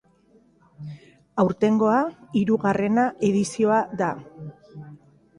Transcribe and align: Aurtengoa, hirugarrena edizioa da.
Aurtengoa, 1.41 1.99
hirugarrena 2.41 3.03
edizioa 3.27 3.77
da. 4.01 4.09